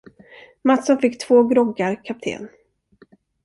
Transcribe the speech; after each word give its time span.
Mattsson 0.63 0.99
fick 1.01 1.19
två 1.19 1.43
groggar, 1.47 2.05
kapten! 2.05 2.49